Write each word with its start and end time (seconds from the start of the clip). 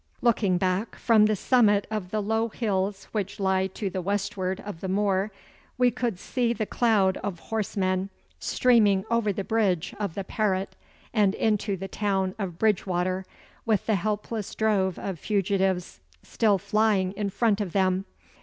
Looking 0.23 0.57
back 0.57 0.95
from 0.95 1.27
the 1.27 1.35
summit 1.35 1.85
of 1.91 2.09
the 2.09 2.23
low 2.23 2.49
hills 2.49 3.03
which 3.11 3.39
lie 3.39 3.67
to 3.67 3.87
the 3.87 4.01
westward 4.01 4.59
of 4.61 4.81
the 4.81 4.87
moor, 4.87 5.31
we 5.77 5.91
could 5.91 6.17
see 6.17 6.53
the 6.53 6.65
cloud 6.65 7.17
of 7.17 7.37
horse 7.37 7.77
men 7.77 8.09
streaming 8.39 9.05
over 9.11 9.31
the 9.31 9.43
bridge 9.43 9.93
of 9.99 10.15
the 10.15 10.23
Parret 10.23 10.75
and 11.13 11.35
into 11.35 11.77
the 11.77 11.87
town 11.87 12.33
of 12.39 12.57
Bridgewater, 12.57 13.27
with 13.63 13.85
the 13.85 13.93
helpless 13.93 14.55
drove 14.55 14.97
of 14.97 15.19
fugitives 15.19 15.99
still 16.23 16.57
flying 16.57 17.11
in 17.11 17.29
front 17.29 17.61
of 17.61 17.71
them. 17.71 18.05